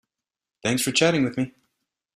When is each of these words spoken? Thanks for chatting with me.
Thanks 0.63 0.81
for 0.81 0.91
chatting 0.91 1.23
with 1.23 1.37
me. 1.37 1.53